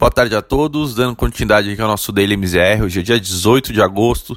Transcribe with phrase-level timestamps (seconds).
[0.00, 3.70] Boa tarde a todos, dando continuidade aqui ao nosso Daily MZR, hoje é dia 18
[3.70, 4.34] de agosto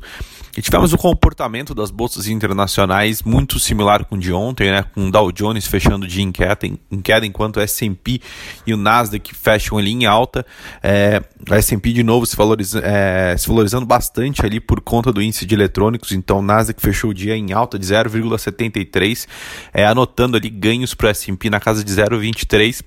[0.57, 5.07] e tivemos o comportamento das bolsas internacionais muito similar com o de ontem, né, com
[5.07, 8.19] o Dow Jones fechando de em queda, em queda enquanto o S&P
[8.67, 10.45] e o Nasdaq fecham ali em alta,
[10.83, 15.21] é, o S&P de novo se, valoriza, é, se valorizando bastante ali por conta do
[15.21, 19.27] índice de eletrônicos, então o Nasdaq fechou o dia em alta de 0,73,
[19.73, 22.83] é, anotando ali ganhos para o S&P na casa de 0,23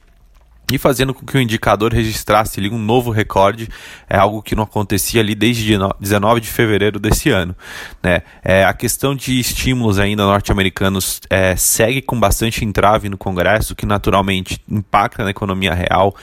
[0.73, 3.69] e fazendo com que o indicador registrasse ali um novo recorde,
[4.09, 7.55] é algo que não acontecia ali desde 19 de fevereiro desse ano.
[8.03, 8.23] Né?
[8.45, 13.87] É, a questão de estímulos ainda norte-americanos é, segue com bastante entrave no Congresso, que
[13.87, 16.15] naturalmente impacta na economia real,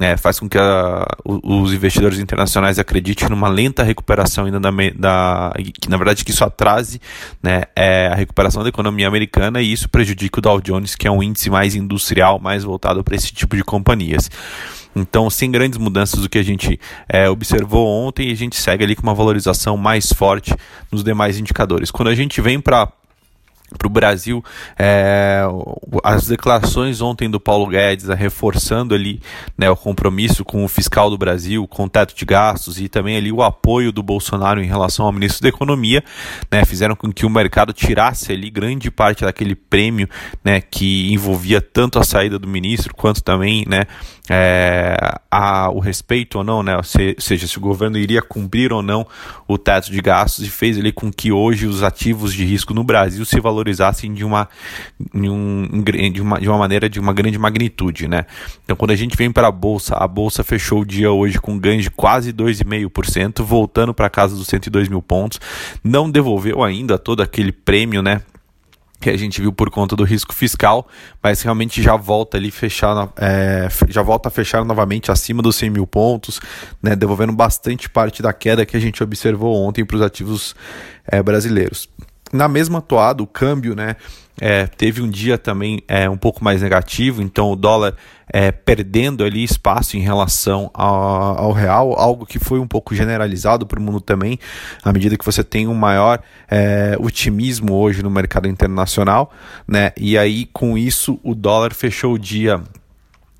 [0.00, 5.52] é, faz com que a, os investidores internacionais acreditem numa lenta recuperação ainda da, da
[5.80, 7.00] que na verdade que isso atrase
[7.42, 11.10] né, é, a recuperação da economia americana e isso prejudica o Dow Jones, que é
[11.10, 14.30] um índice mais industrial, mais voltado para esse tipo de companhias.
[14.96, 18.96] Então, sem grandes mudanças do que a gente é, observou ontem, a gente segue ali
[18.96, 20.54] com uma valorização mais forte
[20.90, 21.90] nos demais indicadores.
[21.90, 22.88] Quando a gente vem para
[23.76, 24.42] para o Brasil.
[24.78, 25.42] É,
[26.02, 29.20] as declarações ontem do Paulo Guedes, é, reforçando ali
[29.56, 33.16] né, o compromisso com o fiscal do Brasil, com o teto de gastos e também
[33.16, 36.02] ali o apoio do Bolsonaro em relação ao ministro da Economia,
[36.50, 40.08] né, fizeram com que o mercado tirasse ali grande parte daquele prêmio
[40.42, 43.84] né, que envolvia tanto a saída do ministro quanto também né,
[44.28, 44.96] é,
[45.30, 49.06] a, o respeito ou não, né, ou seja, se o governo iria cumprir ou não
[49.46, 52.84] o teto de gastos e fez ali com que hoje os ativos de risco no
[52.84, 54.48] Brasil se valorizassem valorizassem de uma,
[55.12, 58.26] de, um, de, uma, de uma maneira de uma grande magnitude, né?
[58.64, 61.58] Então, quando a gente vem para a bolsa, a bolsa fechou o dia hoje com
[61.58, 65.40] ganho de quase 2,5%, voltando para casa dos 102 mil pontos,
[65.82, 68.20] não devolveu ainda todo aquele prêmio, né?
[69.00, 70.88] que a gente viu por conta do risco fiscal,
[71.22, 75.68] mas realmente já volta ali fechar, é, já volta a fechar novamente acima dos 100
[75.68, 76.40] mil pontos,
[76.82, 80.56] né, devolvendo bastante parte da queda que a gente observou ontem para os ativos
[81.06, 81.86] é, brasileiros.
[82.34, 83.94] Na mesma toada, o câmbio, né?
[84.40, 87.94] É, teve um dia também é, um pouco mais negativo, então o dólar
[88.26, 93.64] é, perdendo ali espaço em relação ao, ao, real, algo que foi um pouco generalizado
[93.64, 94.36] para o mundo também,
[94.82, 99.32] à medida que você tem um maior é, otimismo hoje no mercado internacional,
[99.68, 99.92] né?
[99.96, 102.60] E aí com isso o dólar fechou o dia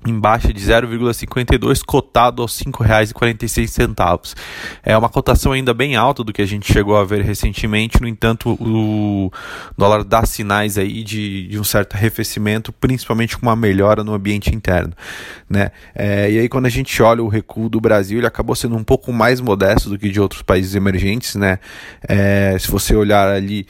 [0.05, 4.35] em baixa de 0,52, cotado aos R$ 5,46.
[4.83, 8.07] É uma cotação ainda bem alta do que a gente chegou a ver recentemente, no
[8.07, 9.31] entanto, o
[9.77, 14.53] dólar dá sinais aí de, de um certo arrefecimento, principalmente com uma melhora no ambiente
[14.53, 14.93] interno.
[15.49, 15.71] Né?
[15.93, 18.83] É, e aí, quando a gente olha o recuo do Brasil, ele acabou sendo um
[18.83, 21.35] pouco mais modesto do que de outros países emergentes.
[21.35, 21.59] Né?
[22.07, 23.65] É, se você olhar ali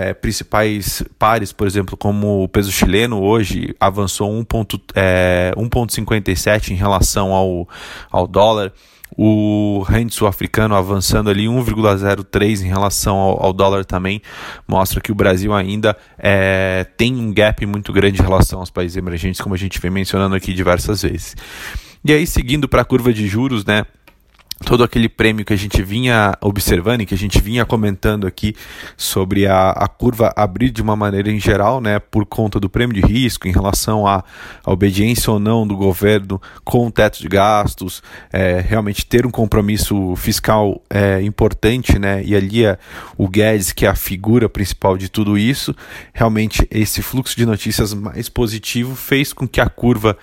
[0.00, 7.32] é, principais pares, por exemplo, como o peso chileno hoje avançou 1,57 é, em relação
[7.32, 7.68] ao,
[8.10, 8.72] ao dólar.
[9.16, 14.22] O rand sul-africano avançando ali 1,03 em relação ao, ao, dólar também
[14.66, 18.96] mostra que o Brasil ainda é, tem um gap muito grande em relação aos países
[18.96, 21.34] emergentes, como a gente vem mencionando aqui diversas vezes.
[22.04, 23.84] E aí, seguindo para a curva de juros, né?
[24.64, 28.54] Todo aquele prêmio que a gente vinha observando e que a gente vinha comentando aqui
[28.96, 32.94] sobre a, a curva abrir de uma maneira em geral, né, por conta do prêmio
[32.94, 34.22] de risco em relação à,
[34.66, 40.14] obediência ou não do governo com o teto de gastos, é, realmente ter um compromisso
[40.16, 42.78] fiscal é, importante, né, e ali é
[43.16, 45.74] o Guedes que é a figura principal de tudo isso,
[46.12, 50.16] realmente esse fluxo de notícias mais positivo fez com que a curva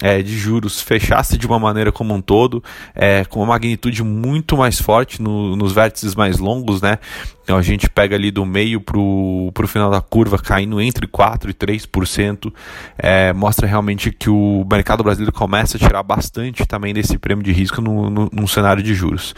[0.00, 2.62] é, de juros fechasse de uma maneira como um todo,
[2.94, 6.98] é, com uma magnitude muito mais forte no, nos vértices mais longos, né?
[7.44, 11.48] Então a gente pega ali do meio para o final da curva caindo entre 4%
[11.48, 12.52] e 3%,
[12.98, 17.52] é, mostra realmente que o mercado brasileiro começa a tirar bastante também desse prêmio de
[17.52, 19.34] risco no, no, num cenário de juros.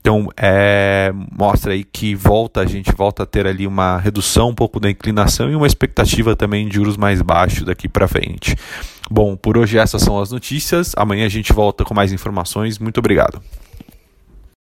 [0.00, 4.54] Então, é, mostra aí que volta, a gente volta a ter ali uma redução um
[4.54, 8.54] pouco da inclinação e uma expectativa também de juros mais baixos daqui para frente.
[9.10, 10.92] Bom, por hoje essas são as notícias.
[10.96, 12.78] Amanhã a gente volta com mais informações.
[12.78, 13.40] Muito obrigado.